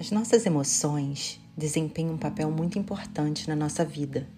As 0.00 0.12
nossas 0.12 0.46
emoções 0.46 1.40
desempenham 1.56 2.14
um 2.14 2.18
papel 2.18 2.52
muito 2.52 2.78
importante 2.78 3.48
na 3.48 3.56
nossa 3.56 3.84
vida. 3.84 4.28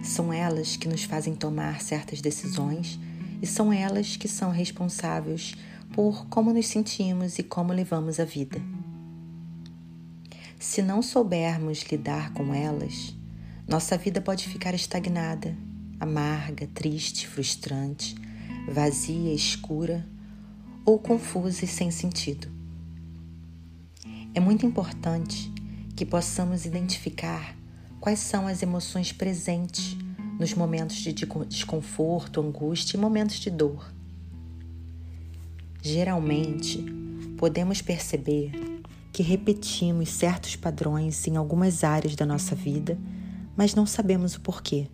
São 0.00 0.32
elas 0.32 0.76
que 0.76 0.86
nos 0.86 1.02
fazem 1.02 1.34
tomar 1.34 1.82
certas 1.82 2.20
decisões 2.20 2.96
e 3.42 3.48
são 3.48 3.72
elas 3.72 4.16
que 4.16 4.28
são 4.28 4.52
responsáveis 4.52 5.56
por 5.92 6.26
como 6.26 6.52
nos 6.52 6.68
sentimos 6.68 7.36
e 7.36 7.42
como 7.42 7.72
levamos 7.72 8.20
a 8.20 8.24
vida. 8.24 8.62
Se 10.60 10.80
não 10.80 11.02
soubermos 11.02 11.82
lidar 11.90 12.32
com 12.32 12.54
elas, 12.54 13.12
nossa 13.66 13.98
vida 13.98 14.20
pode 14.20 14.48
ficar 14.48 14.72
estagnada, 14.72 15.56
amarga, 15.98 16.68
triste, 16.68 17.26
frustrante, 17.26 18.14
vazia, 18.72 19.34
escura 19.34 20.06
ou 20.84 20.96
confusa 20.96 21.64
e 21.64 21.68
sem 21.68 21.90
sentido. 21.90 22.53
É 24.34 24.40
muito 24.40 24.66
importante 24.66 25.52
que 25.94 26.04
possamos 26.04 26.66
identificar 26.66 27.56
quais 28.00 28.18
são 28.18 28.48
as 28.48 28.64
emoções 28.64 29.12
presentes 29.12 29.96
nos 30.40 30.52
momentos 30.52 30.96
de 30.96 31.12
desconforto, 31.12 32.40
angústia 32.40 32.96
e 32.96 33.00
momentos 33.00 33.36
de 33.36 33.48
dor. 33.48 33.94
Geralmente, 35.80 36.84
podemos 37.38 37.80
perceber 37.80 38.50
que 39.12 39.22
repetimos 39.22 40.08
certos 40.08 40.56
padrões 40.56 41.28
em 41.28 41.36
algumas 41.36 41.84
áreas 41.84 42.16
da 42.16 42.26
nossa 42.26 42.56
vida, 42.56 42.98
mas 43.56 43.76
não 43.76 43.86
sabemos 43.86 44.34
o 44.34 44.40
porquê. 44.40 44.88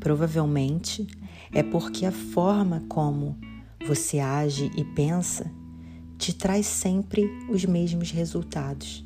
Provavelmente 0.00 1.06
é 1.52 1.62
porque 1.62 2.04
a 2.04 2.10
forma 2.10 2.84
como 2.88 3.38
você 3.86 4.18
age 4.18 4.68
e 4.76 4.84
pensa 4.84 5.48
te 6.18 6.32
traz 6.32 6.66
sempre 6.66 7.28
os 7.48 7.64
mesmos 7.64 8.10
resultados. 8.10 9.04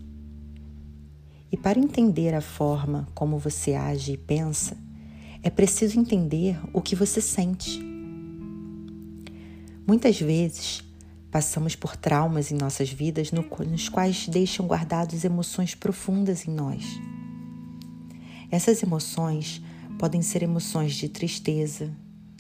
E 1.53 1.57
para 1.57 1.79
entender 1.79 2.33
a 2.35 2.41
forma 2.41 3.09
como 3.15 3.39
você 3.39 3.75
age 3.75 4.13
e 4.13 4.17
pensa, 4.17 4.77
é 5.43 5.51
preciso 5.51 5.99
entender 5.99 6.59
o 6.73 6.81
que 6.81 6.95
você 6.95 7.21
sente. 7.21 7.81
Muitas 9.87 10.21
vezes 10.21 10.85
passamos 11.31 11.75
por 11.75 11.97
traumas 11.97 12.53
em 12.53 12.57
nossas 12.57 12.91
vidas 12.91 13.33
nos 13.33 13.89
quais 13.89 14.29
deixam 14.29 14.67
guardadas 14.67 15.25
emoções 15.25 15.75
profundas 15.75 16.47
em 16.47 16.53
nós. 16.53 16.85
Essas 18.51 18.83
emoções 18.83 19.63
podem 19.99 20.23
ser 20.23 20.43
emoções 20.43 20.95
de 20.95 21.09
tristeza, 21.09 21.91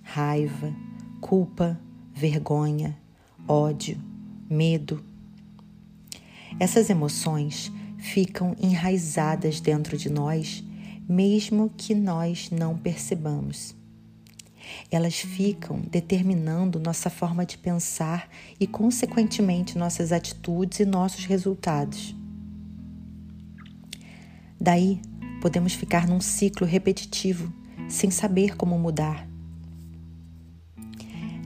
raiva, 0.02 0.74
culpa, 1.20 1.80
vergonha, 2.14 2.96
ódio, 3.46 4.09
medo. 4.50 5.02
Essas 6.58 6.90
emoções 6.90 7.70
ficam 7.98 8.56
enraizadas 8.60 9.60
dentro 9.60 9.96
de 9.96 10.10
nós, 10.10 10.64
mesmo 11.08 11.70
que 11.76 11.94
nós 11.94 12.50
não 12.50 12.76
percebamos. 12.76 13.74
Elas 14.90 15.20
ficam 15.20 15.80
determinando 15.80 16.80
nossa 16.80 17.08
forma 17.08 17.46
de 17.46 17.56
pensar 17.56 18.28
e, 18.58 18.66
consequentemente, 18.66 19.78
nossas 19.78 20.12
atitudes 20.12 20.80
e 20.80 20.84
nossos 20.84 21.24
resultados. 21.24 22.14
Daí, 24.60 25.00
podemos 25.40 25.72
ficar 25.72 26.06
num 26.06 26.20
ciclo 26.20 26.66
repetitivo, 26.66 27.52
sem 27.88 28.10
saber 28.10 28.56
como 28.56 28.78
mudar. 28.78 29.26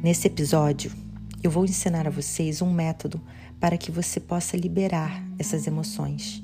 Nesse 0.02 0.26
episódio, 0.26 1.03
eu 1.44 1.50
vou 1.50 1.66
ensinar 1.66 2.06
a 2.06 2.10
vocês 2.10 2.62
um 2.62 2.72
método 2.72 3.20
para 3.60 3.76
que 3.76 3.90
você 3.90 4.18
possa 4.18 4.56
liberar 4.56 5.22
essas 5.38 5.66
emoções. 5.66 6.42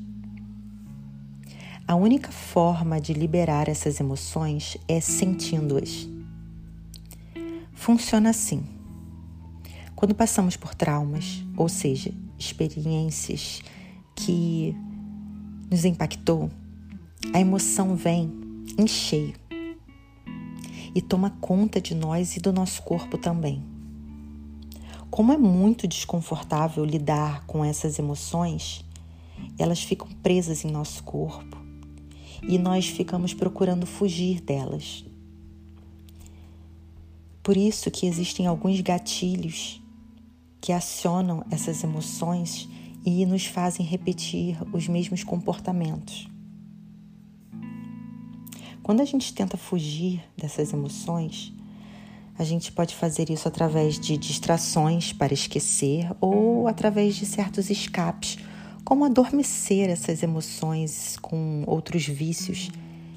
A 1.88 1.94
única 1.94 2.30
forma 2.30 3.00
de 3.00 3.14
liberar 3.14 3.66
essas 3.66 3.98
emoções 3.98 4.76
é 4.86 5.00
sentindo-as. 5.00 6.06
Funciona 7.72 8.28
assim. 8.28 8.62
Quando 9.97 10.14
passamos 10.14 10.54
por 10.54 10.75
traumas, 10.75 11.42
ou 11.56 11.69
seja, 11.69 12.12
experiências 12.38 13.62
que 14.14 14.76
nos 15.70 15.86
impactou, 15.86 16.50
a 17.32 17.41
emoção 17.41 17.96
vem 17.96 18.30
em 18.76 18.86
cheio 18.86 19.32
e 20.94 21.00
toma 21.00 21.30
conta 21.41 21.80
de 21.80 21.94
nós 21.94 22.36
e 22.36 22.41
do 22.41 22.52
nosso 22.52 22.82
corpo 22.82 23.16
também. 23.16 23.69
Como 25.10 25.32
é 25.32 25.37
muito 25.37 25.88
desconfortável 25.88 26.84
lidar 26.84 27.44
com 27.44 27.65
essas 27.65 27.98
emoções, 27.98 28.84
elas 29.59 29.82
ficam 29.82 30.06
presas 30.22 30.65
em 30.65 30.71
nosso 30.71 31.03
corpo 31.03 31.59
e 32.43 32.56
nós 32.59 32.87
ficamos 32.87 33.34
procurando 33.34 33.87
fugir 33.87 34.41
delas. 34.41 35.04
Por 37.43 37.56
isso 37.56 37.91
que 37.91 38.06
existem 38.06 38.47
alguns 38.47 38.81
gatilhos 38.81 39.82
que 40.60 40.72
acionam 40.72 41.44
essas 41.50 41.82
emoções 41.82 42.69
e 43.04 43.26
nos 43.26 43.47
fazem 43.47 43.84
repetir 43.84 44.59
os 44.72 44.87
mesmos 44.87 45.25
comportamentos. 45.25 46.28
Quando 48.82 49.00
a 49.00 49.04
gente 49.04 49.32
tenta 49.34 49.56
fugir 49.56 50.22
dessas 50.37 50.72
emoções, 50.72 51.53
a 52.40 52.42
gente 52.42 52.72
pode 52.72 52.94
fazer 52.94 53.28
isso 53.28 53.46
através 53.46 54.00
de 54.00 54.16
distrações 54.16 55.12
para 55.12 55.34
esquecer 55.34 56.10
ou 56.22 56.66
através 56.66 57.14
de 57.14 57.26
certos 57.26 57.68
escapes, 57.68 58.38
como 58.82 59.04
adormecer 59.04 59.90
essas 59.90 60.22
emoções 60.22 61.18
com 61.20 61.64
outros 61.66 62.06
vícios 62.06 62.70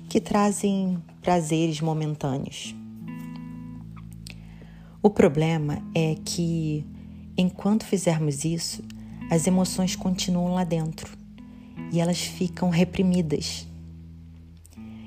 que 0.09 0.19
trazem 0.19 1.01
prazeres 1.21 1.79
momentâneos. 1.79 2.75
O 5.01 5.09
problema 5.09 5.81
é 5.95 6.17
que, 6.25 6.85
enquanto 7.37 7.85
fizermos 7.85 8.43
isso, 8.43 8.83
as 9.31 9.47
emoções 9.47 9.95
continuam 9.95 10.55
lá 10.55 10.65
dentro 10.65 11.17
e 11.93 12.01
elas 12.01 12.19
ficam 12.19 12.69
reprimidas. 12.69 13.65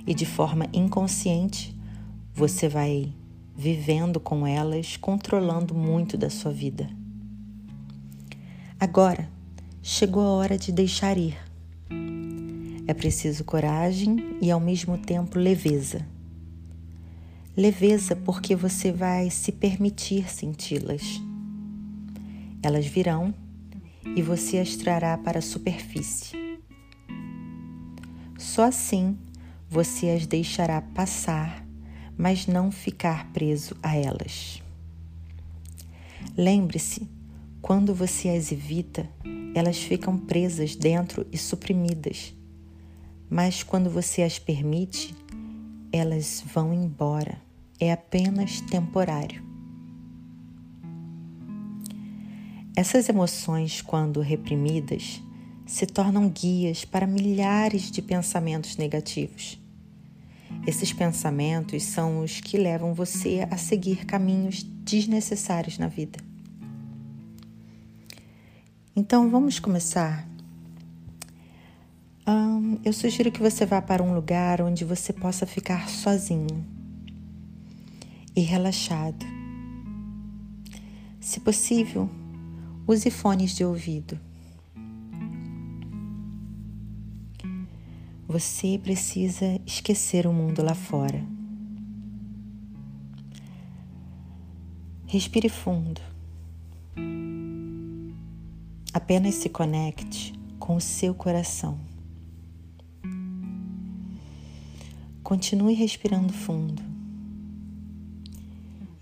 E 0.06 0.14
de 0.14 0.24
forma 0.24 0.66
inconsciente, 0.72 1.76
você 2.32 2.66
vai 2.66 3.12
vivendo 3.56 4.20
com 4.20 4.46
elas, 4.46 4.96
controlando 4.98 5.74
muito 5.74 6.18
da 6.18 6.28
sua 6.28 6.52
vida. 6.52 6.90
Agora, 8.78 9.28
chegou 9.82 10.22
a 10.22 10.30
hora 10.30 10.58
de 10.58 10.70
deixar 10.70 11.16
ir. 11.16 11.36
É 12.86 12.92
preciso 12.92 13.42
coragem 13.42 14.36
e 14.40 14.50
ao 14.50 14.60
mesmo 14.60 14.98
tempo 14.98 15.38
leveza. 15.38 16.06
Leveza 17.56 18.14
porque 18.14 18.54
você 18.54 18.92
vai 18.92 19.30
se 19.30 19.50
permitir 19.50 20.30
senti-las. 20.30 21.20
Elas 22.62 22.86
virão 22.86 23.34
e 24.14 24.20
você 24.20 24.58
as 24.58 24.76
trará 24.76 25.16
para 25.16 25.38
a 25.38 25.42
superfície. 25.42 26.36
Só 28.36 28.64
assim 28.64 29.16
você 29.68 30.10
as 30.10 30.26
deixará 30.26 30.82
passar 30.82 31.65
mas 32.16 32.46
não 32.46 32.70
ficar 32.70 33.30
preso 33.32 33.76
a 33.82 33.94
elas. 33.94 34.62
Lembre-se, 36.36 37.08
quando 37.60 37.94
você 37.94 38.28
as 38.30 38.50
evita, 38.50 39.08
elas 39.54 39.78
ficam 39.78 40.16
presas 40.18 40.74
dentro 40.74 41.26
e 41.32 41.38
suprimidas. 41.38 42.34
Mas 43.28 43.62
quando 43.62 43.90
você 43.90 44.22
as 44.22 44.38
permite, 44.38 45.14
elas 45.92 46.42
vão 46.52 46.72
embora. 46.72 47.40
É 47.78 47.92
apenas 47.92 48.60
temporário. 48.62 49.44
Essas 52.74 53.08
emoções, 53.08 53.80
quando 53.80 54.20
reprimidas, 54.20 55.22
se 55.66 55.86
tornam 55.86 56.28
guias 56.28 56.84
para 56.84 57.06
milhares 57.06 57.90
de 57.90 58.00
pensamentos 58.00 58.76
negativos 58.76 59.58
esses 60.66 60.92
pensamentos 60.92 61.84
são 61.84 62.20
os 62.20 62.40
que 62.40 62.58
levam 62.58 62.92
você 62.92 63.46
a 63.50 63.56
seguir 63.56 64.04
caminhos 64.04 64.62
desnecessários 64.62 65.78
na 65.78 65.86
vida. 65.86 66.18
Então 68.94 69.30
vamos 69.30 69.58
começar. 69.60 70.26
Eu 72.84 72.92
sugiro 72.92 73.30
que 73.30 73.40
você 73.40 73.64
vá 73.64 73.80
para 73.80 74.02
um 74.02 74.14
lugar 74.14 74.60
onde 74.60 74.84
você 74.84 75.12
possa 75.12 75.46
ficar 75.46 75.88
sozinho 75.88 76.64
e 78.34 78.40
relaxado. 78.40 79.24
Se 81.20 81.40
possível, 81.40 82.10
use 82.86 83.10
fones 83.10 83.54
de 83.54 83.64
ouvido. 83.64 84.18
Você 88.28 88.76
precisa 88.82 89.60
esquecer 89.64 90.26
o 90.26 90.32
mundo 90.32 90.60
lá 90.60 90.74
fora. 90.74 91.24
Respire 95.06 95.48
fundo. 95.48 96.00
Apenas 98.92 99.36
se 99.36 99.48
conecte 99.48 100.32
com 100.58 100.74
o 100.74 100.80
seu 100.80 101.14
coração. 101.14 101.78
Continue 105.22 105.74
respirando 105.74 106.32
fundo 106.32 106.82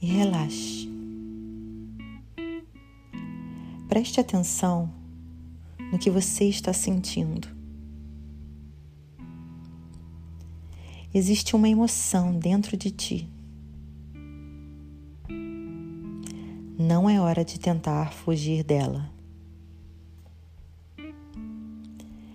e 0.03 0.07
relaxe. 0.07 0.87
Preste 3.89 4.21
atenção 4.21 4.93
no 5.91 5.99
que 5.99 6.11
você 6.11 6.45
está 6.45 6.75
sentindo. 6.75 7.54
Existe 11.17 11.55
uma 11.55 11.69
emoção 11.69 12.37
dentro 12.37 12.77
de 12.77 12.91
ti. 12.91 13.31
Não 16.77 17.09
é 17.09 17.21
hora 17.21 17.45
de 17.45 17.61
tentar 17.61 18.13
fugir 18.13 18.65
dela. 18.65 19.09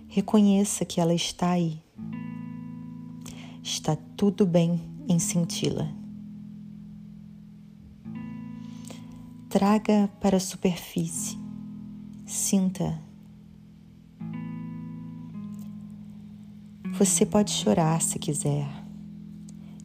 Reconheça 0.08 0.86
que 0.86 0.98
ela 0.98 1.12
está 1.12 1.50
aí. 1.50 1.78
Está 3.62 3.94
tudo 4.16 4.46
bem 4.46 4.80
em 5.06 5.18
senti-la. 5.18 5.92
Traga 9.50 10.08
para 10.22 10.38
a 10.38 10.40
superfície. 10.40 11.38
Sinta 12.24 12.98
Você 17.00 17.24
pode 17.24 17.50
chorar 17.50 18.02
se 18.02 18.18
quiser. 18.18 18.68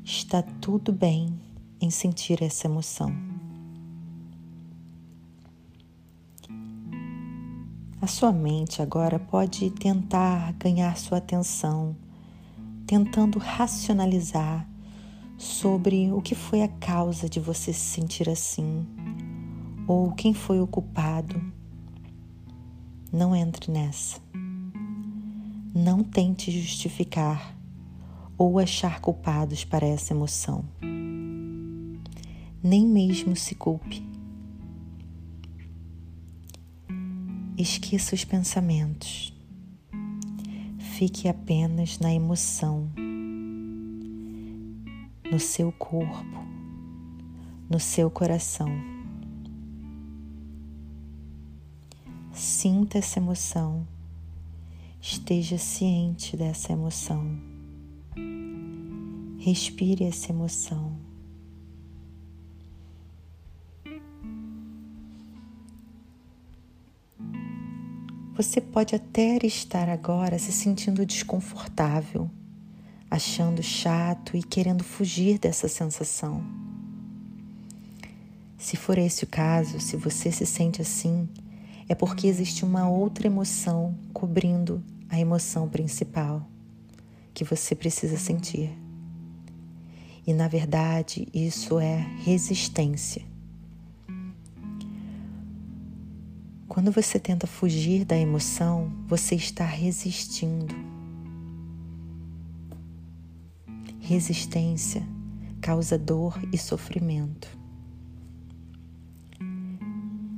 Está 0.03 0.41
tudo 0.41 0.91
bem 0.91 1.39
em 1.79 1.89
sentir 1.89 2.43
essa 2.43 2.67
emoção. 2.67 3.15
A 8.01 8.05
sua 8.05 8.33
mente 8.33 8.81
agora 8.81 9.17
pode 9.17 9.69
tentar 9.69 10.51
ganhar 10.59 10.97
sua 10.97 11.19
atenção, 11.19 11.95
tentando 12.85 13.39
racionalizar 13.39 14.67
sobre 15.37 16.11
o 16.11 16.21
que 16.21 16.35
foi 16.35 16.63
a 16.63 16.67
causa 16.67 17.29
de 17.29 17.39
você 17.39 17.71
se 17.71 17.79
sentir 17.79 18.29
assim 18.29 18.85
ou 19.87 20.11
quem 20.11 20.33
foi 20.33 20.59
o 20.59 20.67
culpado. 20.67 21.41
Não 23.09 23.33
entre 23.33 23.71
nessa. 23.71 24.19
Não 25.77 26.05
tente 26.05 26.51
justificar 26.51 27.53
ou 28.37 28.57
achar 28.59 29.01
culpados 29.01 29.65
para 29.65 29.85
essa 29.85 30.13
emoção. 30.13 30.63
Nem 32.63 32.87
mesmo 32.87 33.35
se 33.35 33.55
culpe. 33.55 34.01
Esqueça 37.57 38.15
os 38.15 38.23
pensamentos. 38.23 39.33
Fique 40.79 41.27
apenas 41.27 41.99
na 41.99 42.13
emoção, 42.13 42.89
no 45.29 45.41
seu 45.41 45.73
corpo, 45.73 46.39
no 47.69 47.81
seu 47.81 48.09
coração. 48.09 48.69
Sinta 52.31 52.97
essa 52.97 53.19
emoção 53.19 53.85
Esteja 55.07 55.59
ciente 55.59 56.35
dessa 56.35 56.73
emoção. 56.73 57.39
Respire 59.37 60.03
essa 60.03 60.31
emoção. 60.31 60.97
Você 68.35 68.59
pode 68.59 68.95
até 68.95 69.37
estar 69.45 69.89
agora 69.89 70.39
se 70.39 70.51
sentindo 70.51 71.05
desconfortável, 71.05 72.27
achando 73.09 73.61
chato 73.61 74.35
e 74.35 74.41
querendo 74.41 74.83
fugir 74.83 75.37
dessa 75.37 75.67
sensação. 75.67 76.43
Se 78.57 78.75
for 78.75 78.97
esse 78.97 79.23
o 79.23 79.27
caso, 79.27 79.79
se 79.79 79.95
você 79.95 80.31
se 80.31 80.47
sente 80.47 80.81
assim, 80.81 81.29
é 81.87 81.93
porque 81.93 82.25
existe 82.25 82.65
uma 82.65 82.89
outra 82.89 83.27
emoção 83.27 83.95
cobrindo 84.11 84.83
a 85.09 85.19
emoção 85.19 85.69
principal 85.69 86.47
que 87.33 87.43
você 87.43 87.75
precisa 87.75 88.17
sentir. 88.17 88.71
E 90.25 90.33
na 90.33 90.47
verdade, 90.47 91.27
isso 91.33 91.79
é 91.79 91.97
resistência. 92.23 93.23
Quando 96.67 96.91
você 96.91 97.19
tenta 97.19 97.45
fugir 97.45 98.03
da 98.03 98.17
emoção, 98.17 98.91
você 99.07 99.35
está 99.35 99.65
resistindo. 99.65 100.75
Resistência 103.99 105.01
causa 105.61 105.97
dor 105.97 106.39
e 106.51 106.57
sofrimento. 106.57 107.47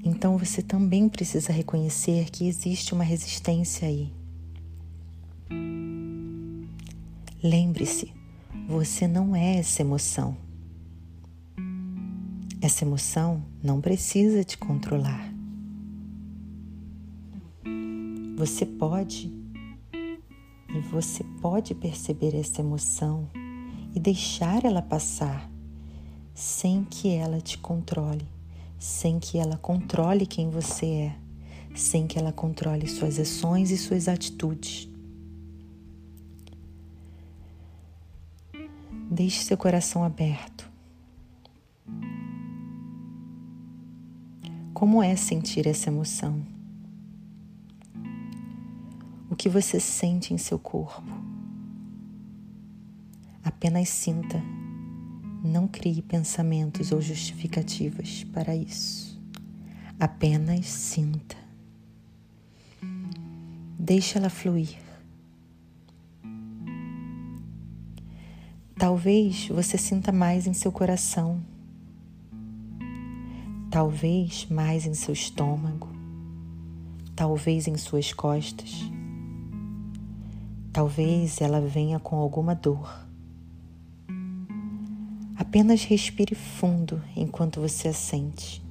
Então 0.04 0.38
você 0.38 0.62
também 0.62 1.10
precisa 1.10 1.52
reconhecer 1.52 2.30
que 2.30 2.48
existe 2.48 2.94
uma 2.94 3.04
resistência 3.04 3.88
aí. 3.88 4.14
Lembre-se, 7.44 8.12
você 8.68 9.08
não 9.08 9.36
é 9.36 9.58
essa 9.58 9.84
emoção. 9.84 10.36
Essa 12.60 12.84
emoção 12.84 13.46
não 13.62 13.80
precisa 13.80 14.44
te 14.44 14.58
controlar. 14.58 15.32
Você 18.36 18.66
pode 18.66 19.32
e 19.94 20.80
você 20.92 21.24
pode 21.40 21.76
perceber 21.76 22.36
essa 22.36 22.62
emoção 22.62 23.30
e 23.94 24.00
deixar 24.00 24.66
ela 24.66 24.82
passar 24.82 25.48
sem 26.34 26.84
que 26.84 27.10
ela 27.10 27.40
te 27.40 27.60
controle, 27.60 28.28
sem 28.80 29.20
que 29.20 29.38
ela 29.38 29.58
controle 29.58 30.26
quem 30.26 30.50
você 30.50 30.86
é, 30.88 31.16
sem 31.76 32.08
que 32.08 32.18
ela 32.18 32.32
controle 32.32 32.88
suas 32.88 33.20
ações 33.20 33.70
e 33.70 33.78
suas 33.78 34.08
atitudes. 34.08 34.90
Deixe 39.18 39.44
seu 39.44 39.58
coração 39.58 40.04
aberto. 40.04 40.70
Como 44.76 45.02
é 45.02 45.16
sentir 45.16 45.66
essa 45.66 45.90
emoção? 45.90 46.46
O 49.28 49.36
que 49.36 49.50
você 49.50 49.80
sente 49.80 50.36
em 50.36 50.38
seu 50.38 50.60
corpo? 50.60 51.12
Apenas 53.44 53.90
sinta. 53.90 54.40
Não 55.44 55.68
crie 55.68 56.04
pensamentos 56.04 56.92
ou 56.92 57.02
justificativas 57.02 58.24
para 58.26 58.56
isso. 58.56 59.20
Apenas 60.00 60.68
sinta. 60.68 61.36
Deixe 63.80 64.16
ela 64.16 64.30
fluir. 64.30 64.87
Talvez 68.78 69.48
você 69.48 69.76
sinta 69.76 70.12
mais 70.12 70.46
em 70.46 70.54
seu 70.54 70.72
coração, 70.72 71.42
talvez 73.72 74.46
mais 74.52 74.86
em 74.86 74.94
seu 74.94 75.16
estômago, 75.16 75.90
talvez 77.16 77.68
em 77.68 77.76
suas 77.76 78.14
costas, 78.14 78.84
talvez 80.72 81.42
ela 81.42 81.60
venha 81.60 82.00
com 82.00 82.18
alguma 82.18 82.54
dor. 82.54 83.04
Apenas 85.36 85.84
respire 85.84 86.36
fundo 86.36 87.02
enquanto 87.16 87.60
você 87.60 87.88
a 87.88 87.94
sente. 87.94 88.64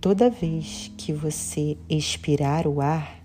Toda 0.00 0.28
vez 0.28 0.90
que 0.98 1.12
você 1.12 1.78
expirar 1.88 2.66
o 2.66 2.80
ar, 2.80 3.21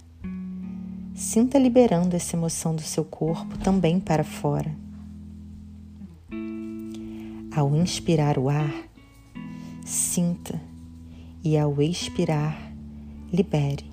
Sinta 1.18 1.58
liberando 1.58 2.16
essa 2.16 2.36
emoção 2.36 2.76
do 2.76 2.84
seu 2.84 3.04
corpo 3.04 3.58
também 3.58 4.00
para 4.00 4.24
fora. 4.24 4.72
Ao 7.52 7.76
inspirar 7.76 8.38
o 8.38 8.48
ar, 8.50 8.72
sinta 9.84 10.62
e 11.44 11.58
ao 11.58 11.82
expirar, 11.82 12.72
libere. 13.34 13.90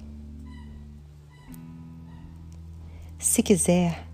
Se 3.19 3.43
quiser, 3.43 4.07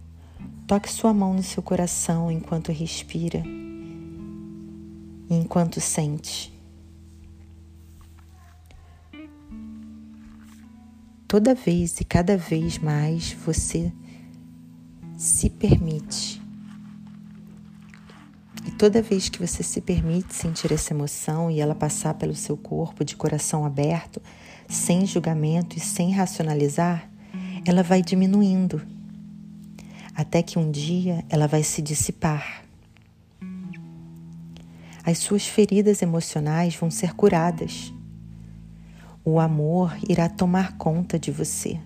toque 0.68 0.88
sua 0.88 1.12
mão 1.12 1.34
no 1.34 1.42
seu 1.42 1.64
coração 1.64 2.30
enquanto 2.30 2.70
respira 2.70 3.42
e 5.28 5.34
enquanto 5.34 5.80
sente. 5.80 6.59
Toda 11.30 11.54
vez 11.54 12.00
e 12.00 12.04
cada 12.04 12.36
vez 12.36 12.76
mais 12.76 13.32
você 13.46 13.92
se 15.16 15.48
permite. 15.48 16.42
E 18.66 18.72
toda 18.72 19.00
vez 19.00 19.28
que 19.28 19.38
você 19.38 19.62
se 19.62 19.80
permite 19.80 20.34
sentir 20.34 20.72
essa 20.72 20.92
emoção 20.92 21.48
e 21.48 21.60
ela 21.60 21.72
passar 21.72 22.14
pelo 22.14 22.34
seu 22.34 22.56
corpo 22.56 23.04
de 23.04 23.14
coração 23.14 23.64
aberto, 23.64 24.20
sem 24.68 25.06
julgamento 25.06 25.76
e 25.76 25.80
sem 25.80 26.10
racionalizar, 26.10 27.08
ela 27.64 27.84
vai 27.84 28.02
diminuindo, 28.02 28.82
até 30.16 30.42
que 30.42 30.58
um 30.58 30.68
dia 30.68 31.24
ela 31.28 31.46
vai 31.46 31.62
se 31.62 31.80
dissipar. 31.80 32.64
As 35.04 35.18
suas 35.18 35.46
feridas 35.46 36.02
emocionais 36.02 36.74
vão 36.74 36.90
ser 36.90 37.14
curadas. 37.14 37.92
O 39.22 39.38
amor 39.38 39.94
irá 40.08 40.30
tomar 40.30 40.78
conta 40.78 41.18
de 41.18 41.30
você, 41.30 41.78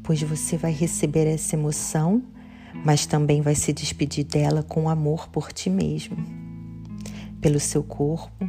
pois 0.00 0.22
você 0.22 0.56
vai 0.56 0.70
receber 0.70 1.26
essa 1.26 1.56
emoção, 1.56 2.22
mas 2.84 3.04
também 3.04 3.42
vai 3.42 3.56
se 3.56 3.72
despedir 3.72 4.24
dela 4.24 4.62
com 4.62 4.88
amor 4.88 5.28
por 5.28 5.52
ti 5.52 5.68
mesmo, 5.68 6.16
pelo 7.40 7.58
seu 7.58 7.82
corpo 7.82 8.48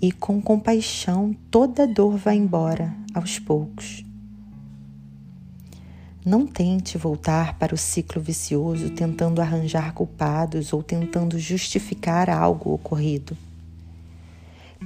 e 0.00 0.12
com 0.12 0.40
compaixão 0.40 1.34
toda 1.50 1.84
dor 1.84 2.16
vai 2.16 2.36
embora 2.36 2.94
aos 3.12 3.40
poucos. 3.40 4.04
Não 6.24 6.46
tente 6.46 6.96
voltar 6.96 7.58
para 7.58 7.74
o 7.74 7.78
ciclo 7.78 8.22
vicioso 8.22 8.90
tentando 8.90 9.40
arranjar 9.40 9.92
culpados 9.94 10.72
ou 10.72 10.80
tentando 10.80 11.40
justificar 11.40 12.30
algo 12.30 12.72
ocorrido. 12.72 13.36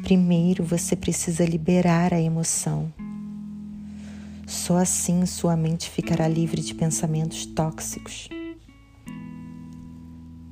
Primeiro 0.01 0.65
você 0.65 0.97
precisa 0.97 1.45
liberar 1.45 2.15
a 2.15 2.21
emoção. 2.21 2.93
Só 4.47 4.77
assim 4.77 5.27
sua 5.27 5.57
mente 5.57 5.91
ficará 5.91 6.27
livre 6.27 6.61
de 6.63 6.75
pensamentos 6.75 7.47
tóxicos. 7.47 8.29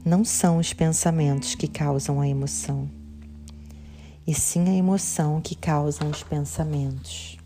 Não 0.05 0.25
são 0.25 0.59
os 0.59 0.73
pensamentos 0.73 1.55
que 1.55 1.69
causam 1.69 2.21
a 2.21 2.29
emoção, 2.29 2.89
e 4.27 4.35
sim 4.35 4.69
a 4.69 4.75
emoção 4.75 5.41
que 5.41 5.55
causam 5.55 6.11
os 6.11 6.23
pensamentos. 6.23 7.39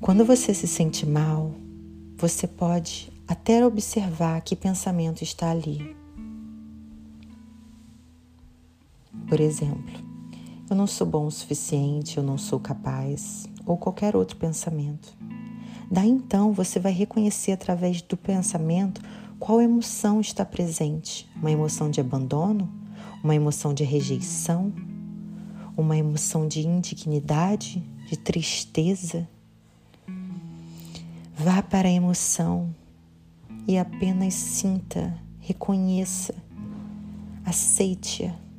Quando 0.00 0.24
você 0.24 0.52
se 0.52 0.66
sente 0.66 1.06
mal, 1.06 1.54
você 2.16 2.46
pode 2.46 3.12
até 3.28 3.64
observar 3.64 4.40
que 4.40 4.56
pensamento 4.56 5.22
está 5.22 5.50
ali. 5.50 5.99
Por 9.30 9.40
exemplo, 9.40 9.94
eu 10.68 10.74
não 10.74 10.88
sou 10.88 11.06
bom 11.06 11.24
o 11.26 11.30
suficiente, 11.30 12.16
eu 12.16 12.22
não 12.22 12.36
sou 12.36 12.58
capaz, 12.58 13.48
ou 13.64 13.76
qualquer 13.76 14.16
outro 14.16 14.36
pensamento. 14.36 15.16
Daí 15.88 16.08
então 16.08 16.52
você 16.52 16.80
vai 16.80 16.90
reconhecer 16.90 17.52
através 17.52 18.02
do 18.02 18.16
pensamento 18.16 19.00
qual 19.38 19.60
emoção 19.60 20.20
está 20.20 20.44
presente: 20.44 21.30
uma 21.36 21.48
emoção 21.48 21.88
de 21.88 22.00
abandono, 22.00 22.68
uma 23.22 23.32
emoção 23.32 23.72
de 23.72 23.84
rejeição, 23.84 24.72
uma 25.76 25.96
emoção 25.96 26.48
de 26.48 26.66
indignidade, 26.66 27.80
de 28.08 28.16
tristeza? 28.16 29.28
Vá 31.36 31.62
para 31.62 31.86
a 31.86 31.92
emoção 31.92 32.74
e 33.68 33.78
apenas 33.78 34.34
sinta, 34.34 35.16
reconheça, 35.38 36.34
aceite-a. 37.46 38.49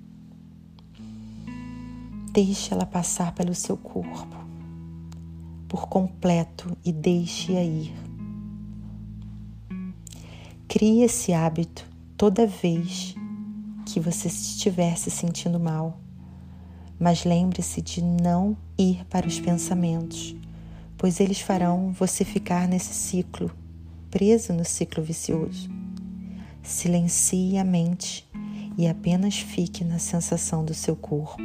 Deixe 2.31 2.73
ela 2.73 2.85
passar 2.85 3.33
pelo 3.33 3.53
seu 3.53 3.77
corpo 3.77 4.35
por 5.67 5.87
completo 5.87 6.77
e 6.83 6.91
deixe-a 6.91 7.63
ir. 7.63 7.93
Crie 10.67 11.03
esse 11.03 11.33
hábito 11.33 11.85
toda 12.17 12.47
vez 12.47 13.15
que 13.85 13.99
você 13.99 14.27
estiver 14.27 14.97
se 14.97 15.09
sentindo 15.09 15.59
mal, 15.59 15.97
mas 16.99 17.23
lembre-se 17.23 17.81
de 17.81 18.01
não 18.01 18.55
ir 18.77 19.05
para 19.05 19.27
os 19.27 19.39
pensamentos 19.39 20.35
pois 21.01 21.19
eles 21.19 21.41
farão 21.41 21.91
você 21.91 22.23
ficar 22.23 22.67
nesse 22.67 22.93
ciclo, 22.93 23.49
preso 24.11 24.53
no 24.53 24.63
ciclo 24.63 25.03
vicioso. 25.03 25.67
Silencie 26.61 27.57
a 27.57 27.63
mente 27.63 28.29
e 28.77 28.87
apenas 28.87 29.39
fique 29.39 29.83
na 29.83 29.97
sensação 29.97 30.63
do 30.63 30.75
seu 30.75 30.95
corpo, 30.95 31.41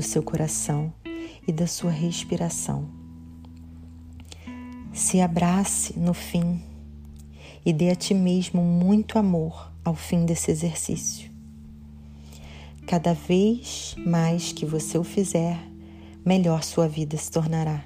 do 0.00 0.02
seu 0.02 0.22
coração 0.22 0.90
e 1.46 1.52
da 1.52 1.66
sua 1.66 1.90
respiração. 1.90 2.88
Se 4.94 5.20
abrace 5.20 5.98
no 5.98 6.14
fim 6.14 6.62
e 7.66 7.70
dê 7.70 7.90
a 7.90 7.94
ti 7.94 8.14
mesmo 8.14 8.62
muito 8.62 9.18
amor 9.18 9.70
ao 9.84 9.94
fim 9.94 10.24
desse 10.24 10.50
exercício. 10.50 11.30
Cada 12.86 13.12
vez 13.12 13.94
mais 13.98 14.52
que 14.52 14.64
você 14.64 14.96
o 14.96 15.04
fizer, 15.04 15.60
melhor 16.24 16.64
sua 16.64 16.88
vida 16.88 17.18
se 17.18 17.30
tornará. 17.30 17.84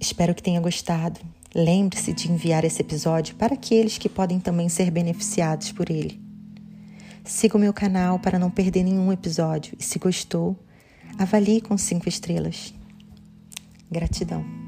Espero 0.00 0.36
que 0.36 0.42
tenha 0.42 0.60
gostado. 0.60 1.18
Lembre-se 1.52 2.12
de 2.12 2.30
enviar 2.30 2.64
esse 2.64 2.80
episódio 2.80 3.34
para 3.34 3.54
aqueles 3.54 3.98
que 3.98 4.08
podem 4.08 4.38
também 4.38 4.68
ser 4.68 4.88
beneficiados 4.92 5.72
por 5.72 5.90
ele. 5.90 6.23
Siga 7.24 7.56
o 7.56 7.60
meu 7.60 7.72
canal 7.72 8.18
para 8.18 8.38
não 8.38 8.50
perder 8.50 8.84
nenhum 8.84 9.10
episódio 9.10 9.74
e, 9.78 9.82
se 9.82 9.98
gostou, 9.98 10.54
avalie 11.18 11.62
com 11.62 11.76
cinco 11.78 12.06
estrelas. 12.06 12.74
Gratidão. 13.90 14.63